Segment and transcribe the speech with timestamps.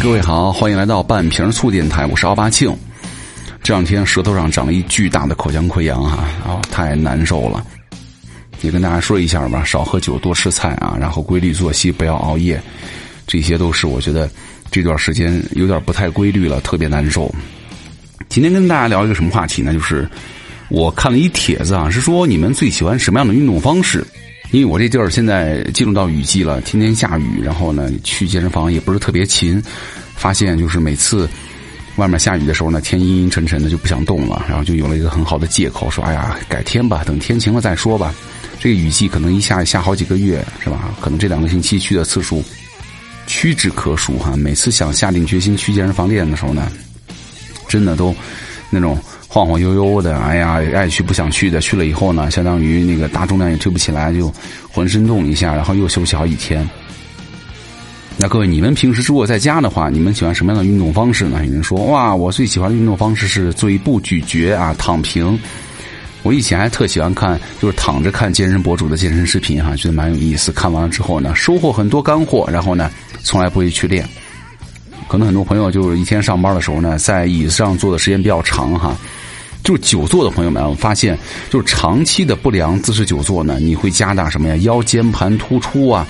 [0.00, 2.74] 各位好，欢迎来到半瓶醋电台，我是奥巴庆。
[3.64, 7.66] 这两天舌头上长了一巨大的口腔溃疡啊，啊，太难受了。
[8.62, 12.62] 也跟大家说一下吧，少喝酒，多吃菜啊，然后规律作息，不要熬夜，
[13.26, 14.30] 这些都是我觉得
[14.70, 17.32] 这段时间有点不太规律了，特别难受。
[18.28, 19.72] 今天跟大家聊一个什么话题呢？
[19.72, 20.08] 就是
[20.68, 24.06] 我看了一帖子啊，是说你们最喜欢什么样的运动方式？
[24.50, 29.62] 因为我这地儿现在进入到雨季了，天天下雨，然后呢去健身房也不是特别勤，
[30.14, 31.28] 发现就是每次
[31.96, 38.14] 外面下雨的时候呢，天阴阴沉沉的就不想动了，然后就有了一个很好的借口，说哎呀改天吧，等天晴了再说吧。
[38.58, 40.94] 这个雨季可能一下下好几个月，是吧？
[41.00, 42.42] 可能这两个星期去的次数
[43.26, 44.34] 屈指可数哈。
[44.34, 46.72] 每次想下定决心去健身房练的时候呢，
[47.68, 48.16] 真的都
[48.70, 48.98] 那种。
[49.30, 54.32] 晃晃悠悠的，哎呀，爱去不想去的，去了以后呢，相当于那个大重量也推不起来，就
[54.72, 56.66] 浑身动一下，然后又休息好几天。
[58.16, 61.44] 那各位，你们平时如果在家的话，你们喜欢什么样的运动方式呢？
[61.44, 65.38] 有人说，哇，我最喜欢的运动方式是做一步咀嚼啊，躺平。
[66.24, 70.50] 我以前还特喜欢看，就是躺着看健身博主的健身视频哈，觉得蛮有意思。
[70.50, 72.90] 看完了之后呢，收获很多干货，然后呢，
[73.22, 74.08] 从来不会去练。
[75.08, 78.94] 可能很多朋友就是一天上班的时候呢，在椅子上坐的时间比较长哈，
[79.64, 84.56] 就是久坐的朋友们，我发现就是长期的不良姿势久坐呢，你会加大什么呀？
[84.56, 86.06] 腰间盘突出啊，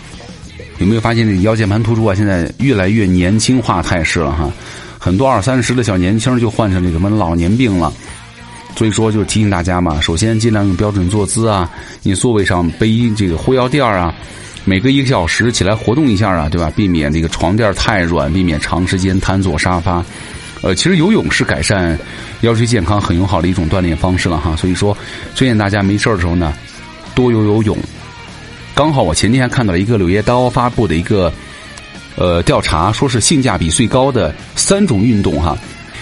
[0.79, 2.15] 有没有发现这腰间盘突出啊？
[2.15, 4.51] 现在越来越年轻化态势了哈，
[4.99, 7.93] 很多二三十的小年轻就患上这个什么老年病了，
[8.77, 11.71] 所以说就提醒大家嘛，首先尽量用标准坐姿啊，
[12.03, 14.13] 你座位上背这个护腰垫啊。
[14.69, 16.71] 每隔一个小时起来活动一下啊，对吧？
[16.77, 20.05] 避免这个床垫太软，避免长时间瘫坐沙发。
[20.61, 21.99] 呃，其实游泳是改善
[22.43, 24.55] 腰椎健康很友好的一种锻炼方式了哈。
[24.57, 24.95] 所以说，
[25.35, 26.53] 推荐大家没事的时候呢，
[27.15, 27.79] 多游游泳。
[28.75, 31.33] 刚好我前天还看到了一个《柳叶刀》发布的一个
[32.17, 35.57] 呃调查，说是性价比最高的三种运动哈。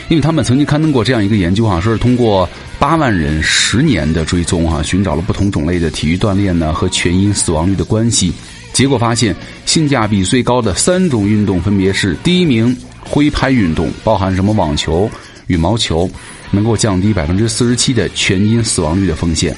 [0.09, 2.49] 因为他们曾经刊登过这样一个研究哈，说是通过
[2.81, 8.33] 八万人十年的追踪哈，寻找了不同种类的体育锻炼呢和全因死亡率的关系。
[8.77, 15.11] 结果发现，性价比最高的三种运动分别是：第一名，挥拍运动，包含什么网球、
[15.47, 16.07] 羽毛球，
[16.51, 19.51] 能够降低百分之四十七的全因死亡率的风险；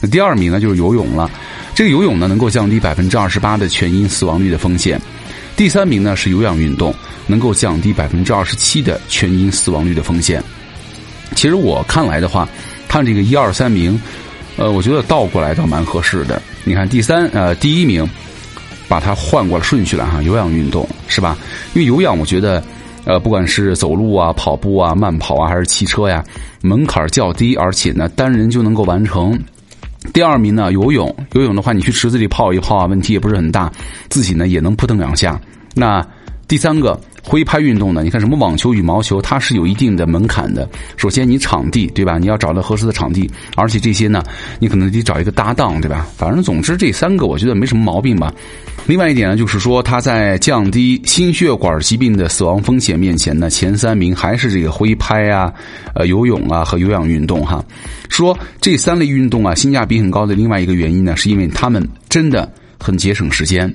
[0.00, 1.28] 那第二名呢，就是游泳了，
[1.74, 4.96] 这个游泳呢能够降低百分之二十八的全因死亡率的风险；
[5.56, 6.94] 第三名呢是有氧运动，
[7.26, 10.40] 能够降低百分之二十七的全因死亡率的风险。
[11.34, 12.48] 其实我看来的话，
[12.86, 14.00] 看这个一二三名，
[14.56, 16.40] 呃，我觉得倒过来倒蛮合适的。
[16.62, 18.08] 你看第三，呃，第一名。
[18.90, 21.38] 把它换过了顺序了哈，有氧运动是吧？
[21.74, 22.60] 因为有氧，我觉得，
[23.04, 26.24] 呃，不管是走路啊、跑步啊、慢跑啊，还是骑车呀，
[26.60, 29.38] 门槛较低，而且呢，单人就能够完成。
[30.12, 33.70] 第二名呢，游泳，游泳的话，你去池子里泡一泡啊，问题也不是很大，
[34.08, 35.40] 自己呢也能扑腾两下。
[35.72, 36.04] 那
[36.48, 37.00] 第三个。
[37.22, 38.02] 挥拍运动呢？
[38.02, 40.68] 你看什么网球、羽毛球，它是有一定的门槛的。
[40.96, 42.18] 首先，你场地对吧？
[42.18, 44.22] 你要找到合适的场地，而且这些呢，
[44.58, 46.06] 你可能得找一个搭档对吧？
[46.16, 48.32] 反正总之这三个我觉得没什么毛病吧。
[48.86, 55.52] 另外一点呢，就是说它在降低心血管疾病的死亡风险面前呢，前三名还是这个挥拍啊、
[55.94, 57.62] 呃游泳啊和有氧运动哈。
[58.08, 63.72] 说这三类运动啊性价比很高的另外一个原因呢，是因为他们真的很节省时间。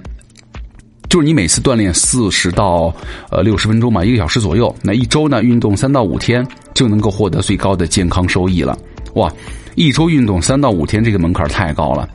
[1.15, 2.93] 就是你每次锻炼四十到
[3.31, 8.77] 呃六十分钟嘛，一个小时左右，那一周呢运动三到五天就能够获得最高的健康收益了。
[9.13, 9.31] 哇，
[9.75, 12.05] 一周运动三到五天这个门槛太高了。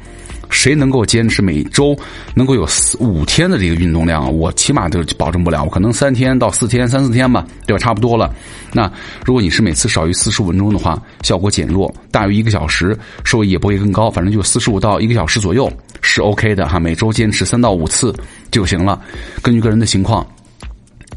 [0.51, 1.97] 谁能够坚持每周
[2.35, 4.31] 能够有四五天的这个运动量？
[4.37, 7.79] 我起码都保证不了，我可能三天到四天，三四天吧，对吧？
[7.79, 8.35] 差不多了。
[8.73, 8.91] 那
[9.25, 14.11] 如果你是每次少于四十五分钟的话，效果减弱；大于一个小时，收益也不会更高。
[14.11, 15.73] 反正就四十五到一个小时左右
[16.03, 16.79] 是 OK 的哈。
[16.79, 18.15] 每周坚持三到五次
[18.51, 19.01] 就行了。
[19.43, 20.27] 根据个人的情况，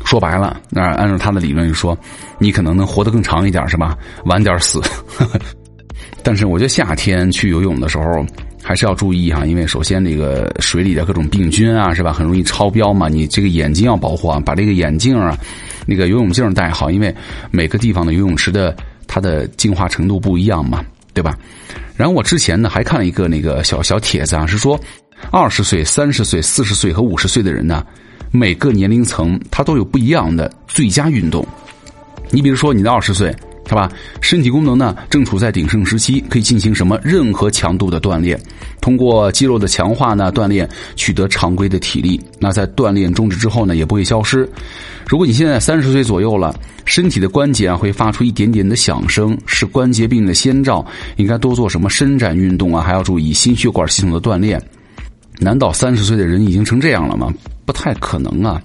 [0.05, 1.97] 说白了，那按照他的理论说，
[2.37, 3.97] 你可能能活得更长一点，是吧？
[4.25, 4.79] 晚点死。
[6.23, 8.25] 但是我觉得夏天去游泳的时候。
[8.63, 13.09] 还是要注意哈，因为首先那个水里的各种病菌啊，是吧，很容易超标嘛。
[13.09, 15.37] 你这个眼睛要保护啊，把这个眼镜啊，
[15.85, 17.13] 那个游泳镜戴好，因为
[17.51, 18.73] 每个地方的游泳池的
[19.05, 20.81] 它的净化程度不一样嘛，
[21.13, 21.37] 对吧？
[21.97, 24.79] 然后我之前呢还看了一个那个小小帖子啊，是说
[25.29, 27.85] 二十岁、三十岁、四十岁和五十岁的人呢，
[28.31, 31.45] 每个年龄层他都有不一样的最佳运动。
[32.29, 33.35] 你比如说你的二十岁。
[33.73, 33.91] 是吧？
[34.21, 38.39] 身体功能呢正处在鼎盛时期，可以进行什么任何强度的锻炼，
[38.79, 42.21] 通过肌肉的强化呢锻炼取得常规的体力。
[42.39, 44.47] 那在锻炼终止之后呢也不会消失。
[45.07, 46.55] 如果你现在三十岁左右了，
[46.85, 50.85] 身体的关节啊会发出一点点的响声，是关节病的先兆，
[51.15, 52.83] 应该多做什么伸展运动啊？
[52.83, 54.61] 还要注意心血管系统的锻炼。
[55.39, 57.33] 难道三十岁的人已经成这样了吗？
[57.65, 58.61] 不太可能啊。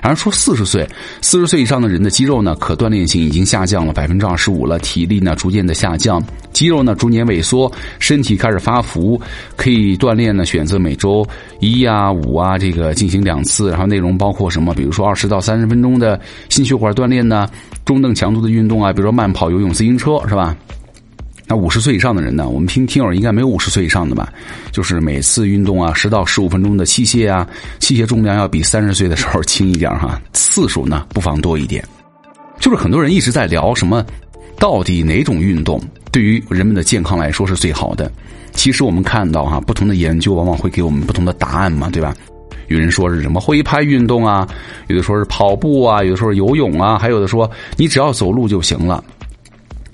[0.00, 0.88] 然后说四十岁，
[1.20, 6.22] 四十岁以上的人的肌肉呢，可锻炼性已经下降了百分之二十五了，体力呢逐渐的下降，
[6.52, 9.20] 肌肉呢逐年萎缩，身体开始发福，
[9.56, 11.26] 可以锻炼呢，选择每周
[11.60, 14.72] 一啊五啊这个进行两次，然后内容包括什么？
[14.74, 17.48] 比如说二十到三十分钟的心血管锻炼呢，
[17.84, 20.56] 中等强度的运动啊，比如说慢跑、游泳、自行车，是吧？
[21.52, 22.48] 那五十岁以上的人呢？
[22.48, 24.32] 我们听听友应该没有五十岁以上的吧？
[24.70, 27.46] 就是每次运动啊，十到十五分钟的器械啊，
[27.78, 31.84] 器械重量要比三十岁的时候轻一点哈，次数呢不妨多一点。
[32.58, 34.02] 就是很多人一直在聊什么，
[34.56, 35.78] 到底哪种运动
[36.10, 38.10] 对于人们的健康来说是最好的？
[38.52, 42.14] 其实我们看到哈，不同的研究往往会给我们不同的答案嘛，对吧？
[42.68, 44.48] 有人说是什么挥拍运动啊，
[44.86, 49.04] 有的说是跑步啊，有的说是游泳啊，还有的说你只要走路就行了。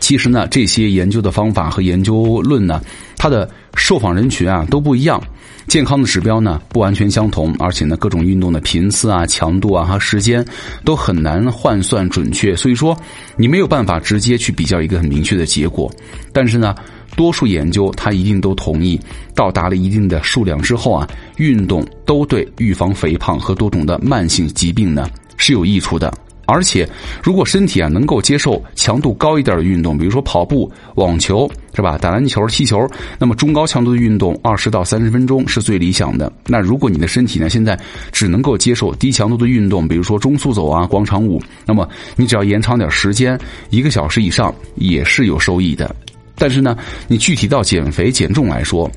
[0.08, 2.80] 其实呢，这些研究的方法和研究论呢，
[3.18, 5.22] 它的受访人群啊都不一样，
[5.66, 10.42] 健康的指标呢不完全相同，而且呢各种运动的频次啊、强度啊和时间
[10.82, 12.96] 都很难换算准确，所以说
[13.36, 15.92] 你没有办法直接去比较一个很明确的结果。
[16.32, 16.74] 但是呢，
[17.14, 18.98] 多数研究它一定都同意，
[19.34, 21.06] 到达了一定的数量之后啊，
[21.36, 25.06] 运动都对预防肥胖和多种的慢性疾病呢
[25.36, 26.10] 是有益处的。
[26.50, 26.88] 而且，
[27.22, 31.98] 如果身体啊能够接受强度高一点的运动，比如说跑步、网球，是吧？
[31.98, 36.32] 打篮球、踢球，那么中高强度的运动二十到三十分钟是最理想的。
[36.46, 37.78] 那如果你的身体呢现在
[38.12, 41.86] 只能够接受低强度的运动，比如说中速走啊、广场舞，那么
[42.16, 45.94] 你只要延长点时间，一个小时以上也是有收益的。
[46.34, 46.74] 但是呢，
[47.08, 48.90] 你具体到减肥减重来说，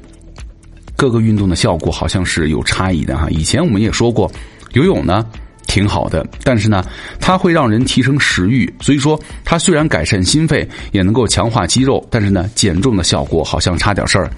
[0.95, 3.27] 各个运动的效果好像是有差异的哈。
[3.29, 4.31] 以前我们也说过，
[4.71, 5.25] 游泳呢。
[5.71, 6.83] 挺好的，但是呢，
[7.17, 14.29] 它会让人提升食欲，所以说它虽然改善心肺，也能够强化肌肉，但是呢，减重的效果好像差点事儿。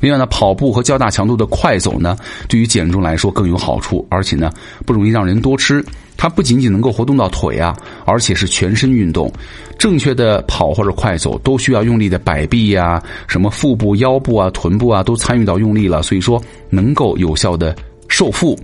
[0.00, 2.16] 另外呢，跑步和较大强度的快走呢，
[2.48, 4.50] 对于减重来说更有好处，而且呢，
[4.86, 5.84] 不容易让人多吃。
[6.16, 7.76] 它不仅仅能够活动到腿啊，
[8.06, 9.30] 而且是全身运动。
[9.78, 17.76] 正确的跑或者快走都需要用力的摆臂呀，什么腹部、腰部啊、臀部啊都参与到用力了，所以说能够有效的
[18.08, 18.58] 瘦腹。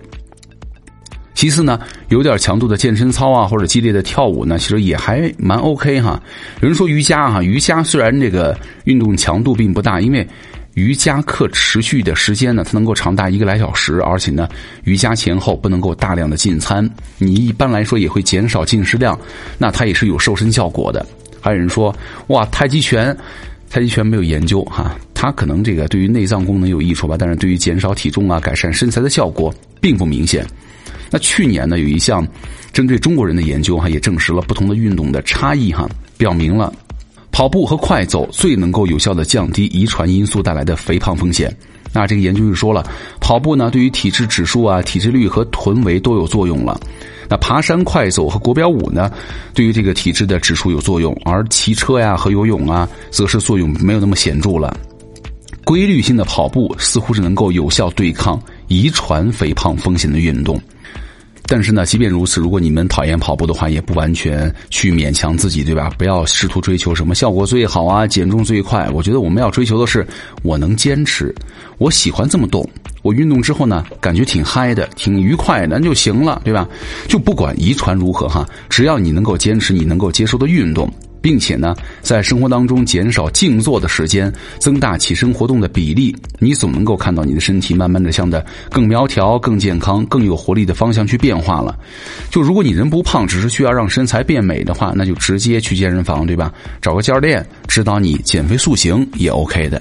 [1.45, 6.19] 其次呢，有点强度的健身操啊，或者激烈的跳舞呢，其实也还蛮 OK 哈。
[6.63, 10.27] 有人说瑜伽哈，瑜伽虽然这个运动强度并不大，因为
[10.73, 14.49] 瑜伽课持续的时间呢，它能够长达一个来小时，而且呢，
[14.85, 16.89] 瑜伽前后不能够大量的进餐，
[17.19, 19.15] 你一般来说也会减少进食量，
[19.59, 21.05] 那它也是有瘦身效果的。
[21.43, 21.95] 还有人说，
[22.29, 23.15] 哇，太极拳，
[23.69, 30.43] 太极拳没有研究哈，它可能这个对于内脏功能有益处吧，但是对于减少体重啊、改善身材的效果并不明显。
[31.11, 32.27] 那去年呢，有一项
[32.73, 36.73] 针对中国人的研究哈，也证实了不同的运动的差异哈，表明了
[37.31, 41.55] 跑步和快走最能够有效的降低遗传因素带来的肥胖风险。
[41.93, 42.85] 那这个研究就说了，
[43.21, 46.81] 跑步呢对于体质指数啊、体脂率和臀围都有作用了。
[47.29, 49.11] 那爬山、快走和国标舞呢，
[49.55, 54.77] 对于这个体质的指数有作用，而骑车呀和游泳啊，则是作用没有那么显著了。
[55.65, 60.61] 规律性的跑步似乎是能够有效对抗遗传肥胖风险的运动。
[61.47, 65.93] 但是呢，即便如此，如果你们讨厌跑步的话，也不完全去勉强自己，对吧？
[65.99, 68.89] 不要试图追求什么效果最好啊，减重最快。
[68.95, 70.07] 我觉得我们要追求的是，
[70.43, 71.35] 我能坚持，
[71.79, 72.67] 我喜欢这么动，
[73.03, 76.67] 我运动之后呢，感觉挺嗨的，挺愉快的那就行了，对吧？
[77.09, 80.91] 就不管遗传如何哈，只要你能够坚持你能够接受的运动。
[81.25, 91.75] 并且呢，在生活当中减少静坐的时间，增大起身活动的比例，你总能够看到你的身体慢慢的向着更苗条、更健康、更有活力的方向去变化了。
[92.29, 96.53] 就如果你人不胖，只是需要让身材变美的话，那就直接去健身房，对吧？
[96.83, 99.81] 找个教练指导你减肥塑形也 OK 的。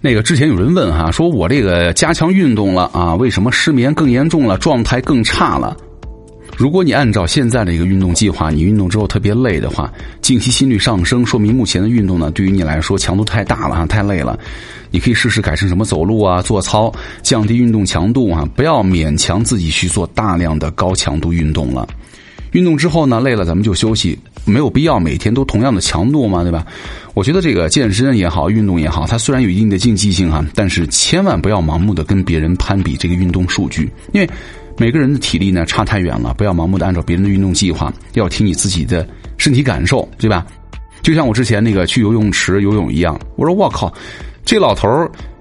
[0.00, 5.76] 那个之前有人问哈，说我这个加强运动了啊，为什么失眠更严重了，状态更差了？
[6.60, 9.90] 如果你按照现在的一个运动计划，你运动之后特别累的话，
[10.20, 14.38] 静息心率上升，说明目前的运动呢对于你来说强度太大了啊，太累了。
[14.90, 21.88] 你可以试试改成什么走路啊、做操，降低运动强度啊，不要勉强自己去做大量的高强度运动了。
[22.52, 26.66] 运动之后呢，累了咱们就休息，没有必要每天都同样的强度嘛，对吧？
[27.14, 34.28] 我觉得这个健身也好，运动也好，它虽然有一定的竞技性哈，但是千万不要盲目的跟别人攀比这个运动数据，因为。
[34.80, 39.06] 每个人的体力呢差太远了，不要盲目的按照别人的运动计划，要听你自己的
[39.36, 40.46] 身体感受，对吧？
[41.02, 43.92] 就像我之前那个去游泳池游泳一样，我说我靠，
[44.42, 44.88] 这老头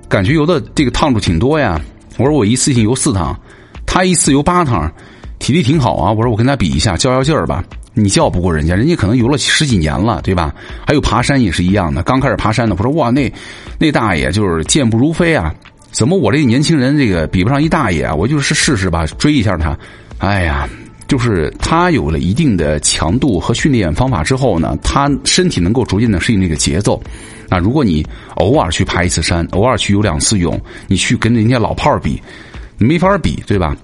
[0.10, 1.80] 感觉游的这个趟数挺多呀。
[2.18, 3.34] 我说我一次性游四趟，
[3.86, 4.92] 他一次游八趟，
[5.40, 6.12] 体力挺好啊。
[6.12, 7.64] 我说我跟他比一下，较较劲儿吧。
[7.94, 10.54] 你较不过人家，人家可能游了十几年了，对吧？
[10.86, 13.32] 还有爬山也是一样的，刚开始爬山的，我说哇，那
[13.78, 15.56] 那大爷就是健步如飞啊。
[15.92, 18.14] 怎么我这个年轻人这个比不上一大爷啊？
[18.14, 19.78] 我就是试试吧，追一下他。
[20.20, 20.70] 哎呀，
[21.08, 27.02] 就是他有了一定的强度和训练方法之后呢，他身体能够逐渐的适应这个节奏。
[27.50, 28.06] 那如果你
[28.36, 32.22] 偶尔去爬一次山，偶尔去游两次泳，你去跟人家老炮儿比，
[32.78, 33.76] 没法比，对吧？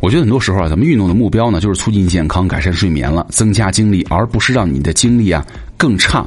[0.00, 6.26] 我觉得很多时候啊，咱们运动的目标呢，就是促进健康、改善睡眠了，增加精力，而不是让你的精力啊更差。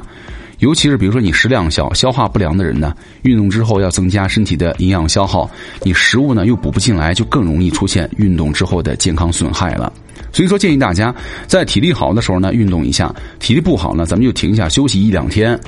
[0.60, 5.50] 尤其是比如说你食量小、消化不良的人呢，运动之后要增加身体的营养消耗，
[5.82, 9.92] 你食物呢又补不进来，就更容易出现运动之后的健康损害了。
[10.32, 11.14] 所以说，建议大家
[11.46, 15.58] 在体力好的时候呢运动一下，体力不好呢，咱们就停下休息一两天。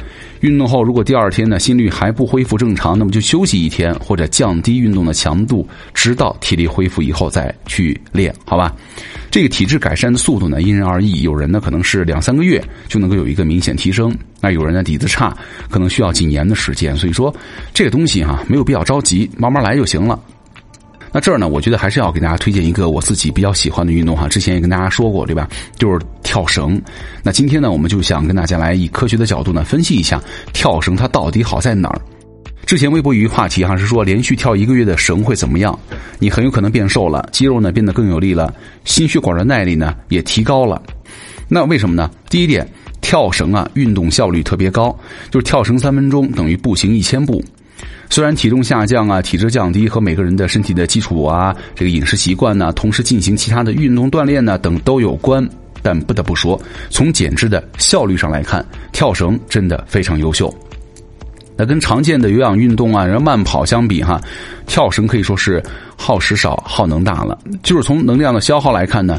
[0.41, 8.75] 运动后如果第二天呢心率还不恢复正常，那么就休息一天或者降低运动的强度，直到体力恢复以后再去练，好吧？
[9.31, 15.37] 这个体质改善的速度呢因人而异，有人呢可能是两三个月就能够有一个明显提升，那有人呢底子差，
[15.71, 16.97] 可能需要几年的时间。
[16.97, 17.35] 所以说
[17.73, 20.19] 这个东西哈没有必要着急，慢慢来就行了。
[21.13, 24.27] 那这儿呢，我觉得还是要给大家推荐一个我自己比较喜欢的运动哈。
[24.29, 25.47] 之前也跟大家说过，对吧？
[25.77, 26.81] 就是跳绳。
[27.23, 30.21] 那今天呢，我们就想跟大家来以科学的角度呢分析一下
[30.55, 32.01] 跳绳它到底好在哪儿。
[32.65, 35.79] 之前微博有一话题哈是说，连续跳一个月的绳会怎么样？
[36.19, 38.55] 你很有可能变瘦了，肌肉呢变得更有力了，
[38.85, 40.81] 心血管的耐力呢也提高了。
[41.49, 42.11] 那为什么呢？
[42.31, 42.67] 第一点，
[43.03, 44.97] 跳绳啊运动效率特别高，
[45.31, 47.45] 就是跳绳三分钟等于步行一千步。
[48.13, 55.49] 虽然体重下降啊，体质降低和每个人的身体的基础啊，这个饮食习惯呢，同时进行其他的运动锻炼呢等都有关，
[55.81, 60.55] 但不得不说，从减脂的效率上来看，跳绳真的非常优秀。
[61.57, 64.21] 那跟常见的有氧运动啊，然后慢跑相比哈，
[64.67, 65.63] 跳绳可以说是
[65.97, 67.39] 耗时少、耗能大了。
[67.63, 69.19] 就是从能量的消耗来看呢，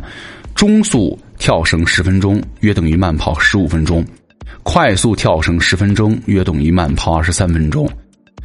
[0.53, 4.05] 中速跳绳十分钟约等于慢跑十五分钟，
[4.61, 7.89] 快速跳绳十分钟约等于慢跑二十三分钟。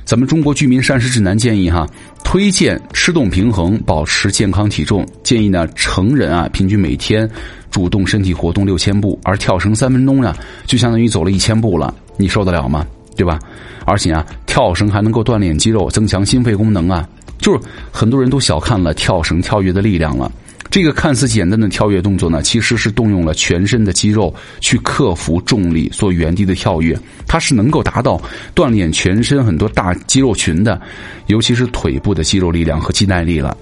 [0.09, 1.87] 咱们中国居民膳食指南建议哈，
[2.25, 5.07] 推荐吃动平衡，保持健康体重。
[5.23, 7.29] 建议呢，成人啊，平均每天
[7.71, 10.35] 主动身体活动六千步，而跳绳三分钟呢，
[10.65, 11.95] 就相当于走了一千步了。
[12.17, 12.87] 你受得了吗？
[13.17, 13.39] 对吧？
[13.85, 17.07] 而且啊，跳绳还能够锻炼肌肉，增强心肺功能啊。
[17.37, 17.61] 就是
[17.93, 20.33] 很多人都小看了跳绳跳跃的力量了。
[20.71, 26.99] 这个看似简单的跳跃动作呢，其实是动用了全身的肌肉去克服重力，做原地的跳跃。
[27.27, 28.21] 它是能够达到
[28.55, 30.81] 锻炼全身很多大肌肉群的，
[31.27, 33.57] 尤其是腿部的肌肉力量和肌耐力了。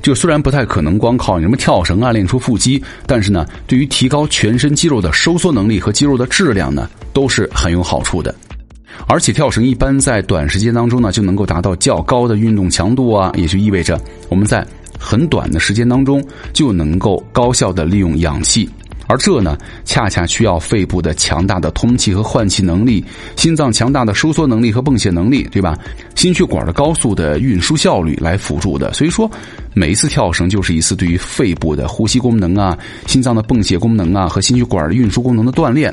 [0.00, 8.34] 就虽然不太可能光靠什么跳绳啊练出腹肌，但是呢，对于提高全身肌肉的收缩能力和肌肉的质量呢，都是很有好处的。
[9.06, 14.66] 而且跳绳一般在短时间当中呢，就能够达到较高的运动强度啊，也就意味着我们在。
[15.02, 18.68] 很短的时间当中就能够高效的利用氧气，
[19.08, 23.04] 而这呢，恰恰需要肺部的强大的通气和换气能力，
[23.36, 25.76] 心脏强大的收缩能力和泵血能力，对吧？
[26.14, 28.92] 心血管的高速的运输效率来辅助的。
[28.94, 29.28] 所以说，
[29.74, 35.92] 每一次跳绳就是一次对于肺部的呼吸功能啊、心脏的泵血功能啊和心血管的运输功能的锻炼，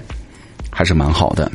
[0.70, 1.51] 还是蛮好的。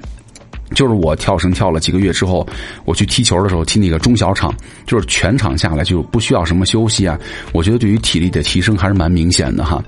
[0.75, 2.47] 就是我跳绳跳了几个月之后，
[2.85, 4.55] 我去踢球的时候踢那个中小场，
[4.87, 7.19] 就是全场下来就不需要什么休息啊。
[7.53, 9.83] 我觉得对于体力的提升还是蛮明显的哈。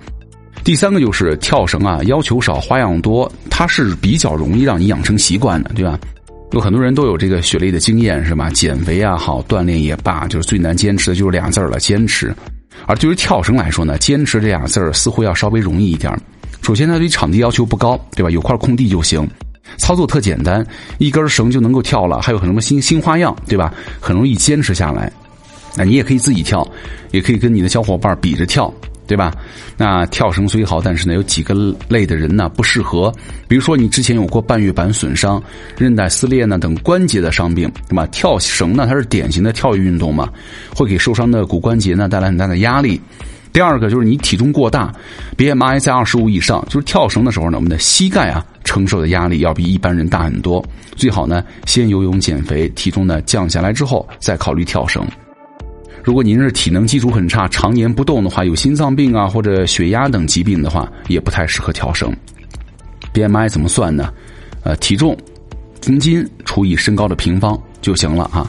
[0.64, 5.98] 第三个就是跳绳啊，要求少，花样多，它是比较容易让你养成习惯的，对吧？
[6.52, 8.48] 有很多人都有这个血泪的经验是吧？
[8.50, 12.34] 减肥啊好，锻炼也罢，就是最难坚持的就是俩字儿了，坚持。
[12.86, 16.12] 而对于跳绳来说呢，坚持这俩字儿似乎要稍微容易一点。
[16.62, 18.30] 首先，它对场地要求不高，对吧？
[18.30, 19.28] 有块空地就行。
[19.76, 20.66] 操作特简单，
[20.98, 23.72] 一根绳就能够跳了，还有很多新新花样，对吧？
[24.00, 25.12] 很容易坚持下来。
[25.76, 26.66] 那你也可以自己跳，
[27.10, 28.72] 也可以跟你的小伙伴比着跳，
[29.06, 29.30] 对吧？
[29.76, 31.54] 那跳绳虽好，但是呢，有几个
[31.86, 33.12] 类的人呢不适合。
[33.46, 35.42] 比如说你之前有过半月板损伤、
[35.76, 38.06] 韧带撕裂呢等关节的伤病，对吧？
[38.06, 40.30] 跳绳呢，它是典型的跳跃运动嘛，
[40.74, 42.98] 会给受伤的骨关节呢带来很大的压力。
[43.52, 44.92] 第二个就是你体重过大
[45.36, 50.62] ，BMI 在二十五以上，就是跳绳的时候呢，我们的膝盖啊承受的压力要比一般人大很多。
[50.94, 55.06] 最好呢，先游泳减肥，体重呢降下来之后再考虑跳绳。
[56.04, 62.14] 如果您是体能基础很差，常年不动的话，有心脏病啊或者血压等疾病的话，也不太适合跳绳。
[63.14, 64.12] BMI 怎么算呢？
[64.62, 65.16] 呃，体重
[65.84, 68.46] 公斤除以身高的平方就行了啊。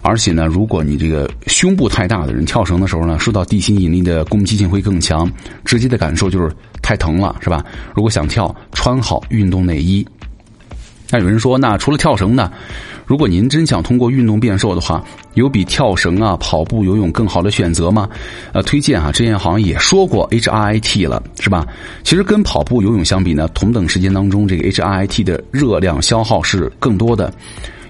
[0.00, 5.30] 而且呢，如果你这个胸部太大的人跳绳的时候呢，受到地心引力的攻击性会更强，
[5.64, 6.50] 直接的感受就是
[6.80, 7.62] 太疼了，是吧？
[7.94, 8.54] 如果想跳，
[8.88, 10.02] 穿好运动内衣。
[11.10, 12.50] 那有人说，那除了跳绳呢？
[13.04, 15.04] 如果您真想通过运动变瘦的话，
[15.34, 18.08] 有比跳绳啊、跑步、游泳更好的选择吗？
[18.54, 21.66] 呃，推荐啊，之前好像也说过 HIIT 了，是吧？
[22.02, 27.30] 其实跟跑步、游泳相比呢，同等时间当中，这个 HIIT 的热量消耗是更多的。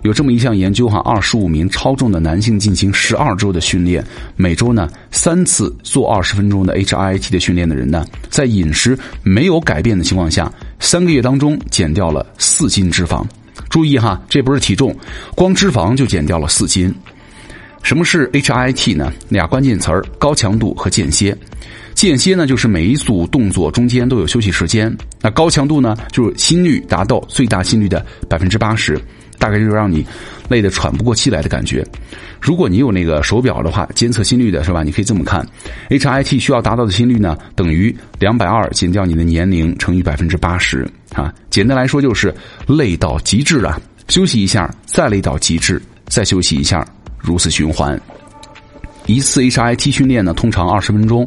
[0.02, 4.05] 有这么一项研究哈，二十五名超重的男性进行十二周的训练，
[4.37, 13.25] 每周呢三次做二十分钟的 HIIT 的训练的人呢，在饮食没有改变的情况下，三个月当中减掉了四斤脂肪。
[13.69, 14.97] 注意哈，这不是体重，
[15.35, 16.95] 光脂肪就减掉了四斤。
[17.83, 19.13] 什么是 HIT 呢？
[19.29, 21.37] 俩关键词儿：高强度和间歇。
[21.95, 24.95] 间歇呢，就是每一组动作中间都有休息时间。
[25.21, 29.01] 那高强度呢，就是心率达到最大心率的百分之八十，
[29.38, 30.04] 大概就是让你
[30.49, 31.87] 累得喘不过气来的感觉。
[32.40, 34.83] 如果你有那个手表的话，监测心率的是吧？
[34.83, 35.47] 你可以这么看
[35.90, 41.35] ：HIT 需要达到的心率呢，等于两百二减掉你的年龄乘以百分之八十啊。
[41.50, 42.33] 简单来说就是
[42.66, 46.87] 累到极致了，休息一下，再累到极致，再休息一下，
[47.18, 48.00] 如此循环。
[49.09, 51.27] 一次 HIT 训练呢，通常二十分钟，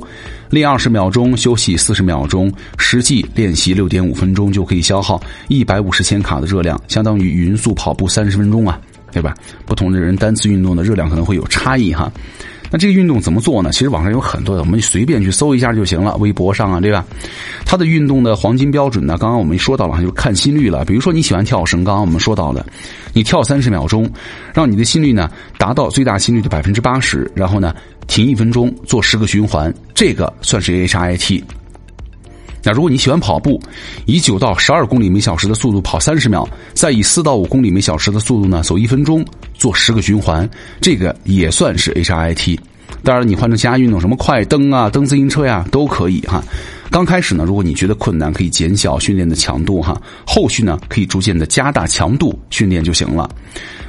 [0.51, 8.79] 练二十秒钟，休息四十秒钟，实际练习六点五分钟就可以消耗一百五十千卡的热量，相当于匀速跑步三十分钟啊，
[9.11, 9.33] 对吧？
[9.65, 12.11] 不同的人单次运动的热量可能会有差异哈。
[12.71, 13.69] 那这个运动怎么做呢？
[13.71, 17.05] 其实网上有很多的，我们随便去搜一下就行了，微博上啊，对吧？
[17.65, 20.85] 它的运动的黄金标准呢，刚刚我们说到了，就是看心率了。
[20.85, 22.65] 比如说你喜欢跳绳，刚刚我们说到了，
[23.13, 24.09] 你跳三十秒钟，
[24.53, 27.75] 让你的心率呢达到最大心率的百分之八十，然后呢
[28.07, 31.43] 停一分钟，做十个循环，这个算是 HIT。
[32.63, 33.59] 那如果你喜欢跑步，
[34.05, 39.25] 以九到十二公里每小时的速度跑三十秒，再以四到五公里每小时的速度呢走一分钟。
[39.53, 40.49] 做十个循环，
[40.79, 42.57] 这个也算是 HIT。
[43.03, 46.43] 当然，你换成其他运动，什么快蹬啊、蹬自行车呀，都可以哈。
[46.89, 49.99] 刚开始呢，如果你觉得困难，可以减小训练的强度哈。
[50.25, 53.29] 后续呢，可以逐渐的加大强度训练就行了。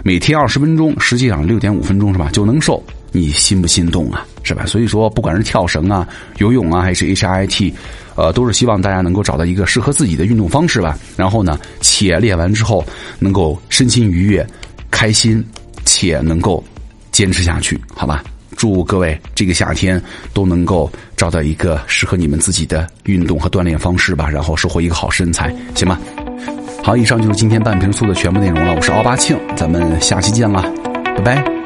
[0.02, 2.82] 每天二十分钟，实际上六点五分钟是吧，就能瘦。
[3.10, 4.26] 你心不心动啊？
[4.42, 4.64] 是吧？
[4.66, 6.06] 所以说，不管是跳绳啊、
[6.38, 7.72] 游泳啊，还是 HIT，
[8.14, 10.98] 呃，都是希望大家能够找到一个适合自己的运动方式吧。
[11.16, 12.84] 然后呢，且练完之后
[13.18, 14.46] 能够身心愉悦、
[14.90, 15.44] 开心。
[15.84, 16.62] 且能够
[17.10, 18.22] 坚持下去，好吧？
[18.56, 20.00] 祝各位这个夏天
[20.32, 25.98] 都能够找到一个适合你们自己的运动和锻炼方式吧，然后收获一个好身材，行吗？
[26.84, 28.74] 好，以上就是今天半瓶醋的全部内容了。
[28.76, 30.62] 我是奥巴庆，咱们下期见了，
[31.16, 31.61] 拜拜。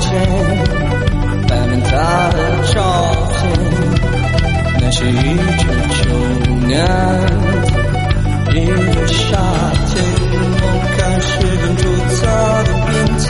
[0.00, 0.08] 前，
[1.48, 1.90] 摆满他
[2.30, 2.36] 的
[2.72, 2.76] 照
[3.32, 3.38] 片，
[4.80, 5.14] 那是一
[5.58, 6.72] 九九五年
[8.54, 9.36] 一个夏
[9.86, 9.94] 天，
[10.60, 10.62] 梦
[10.96, 11.28] 开始
[11.62, 11.82] 跟住
[12.20, 12.22] 他
[12.62, 13.28] 的明天。